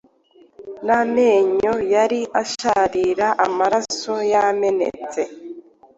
Namenyo 0.87 1.73
yari 1.93 2.21
asharira 2.41 3.27
Amaraso 3.45 4.13
yamenetse 4.31 5.21